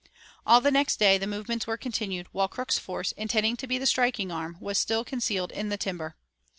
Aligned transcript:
All 0.47 0.61
the 0.61 0.71
next 0.71 0.97
day 0.97 1.19
the 1.19 1.27
movements 1.27 1.67
were 1.67 1.77
continued, 1.77 2.25
while 2.31 2.47
Crook's 2.47 2.79
force, 2.79 3.11
intended 3.11 3.59
to 3.59 3.67
be 3.67 3.77
the 3.77 3.85
striking 3.85 4.31
arm, 4.31 4.57
was 4.59 4.79
still 4.79 5.05
concealed 5.05 5.51
in 5.51 5.69
the 5.69 5.77
timber. 5.77 6.15